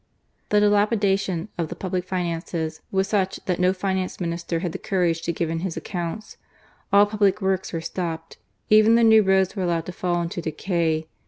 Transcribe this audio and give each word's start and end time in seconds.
The 0.49 0.59
dilapidation 0.59 1.49
of 1.59 1.69
the 1.69 1.75
public 1.75 2.05
finances 2.05 2.81
was 2.89 3.07
such 3.07 3.39
that 3.45 3.59
no 3.59 3.71
Finance 3.71 4.15
ECUADOR 4.17 4.33
AFTER 4.33 4.33
GARCIA 4.33 4.33
MORENO. 4.33 4.33
Minister 4.33 4.59
had 4.61 4.71
the 4.71 4.89
courage 4.89 5.21
to 5.21 5.31
give 5.31 5.49
in 5.51 5.59
his 5.59 5.77
accounts. 5.77 6.37
All 6.91 7.05
public 7.05 7.39
works 7.39 7.71
were 7.71 7.81
stopped. 7.81 8.37
Even 8.71 8.95
the 8.95 9.03
new 9.03 9.21
roads 9.21 9.55
were 9.55 9.61
allowed 9.61 9.85
to 9.85 9.91
fall 9.91 10.19
into 10.23 10.41
decay. 10.41 11.07